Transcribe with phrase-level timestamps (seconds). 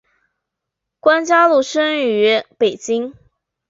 [0.99, 3.13] 关嘉禄生于北京。